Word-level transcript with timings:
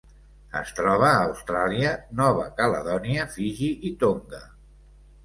Es 0.59 0.69
troba 0.77 1.09
a 1.09 1.19
Austràlia, 1.25 1.91
Nova 2.21 2.45
Caledònia, 2.61 3.27
Fiji 3.35 3.69
i 3.91 3.93
Tonga. 4.05 4.41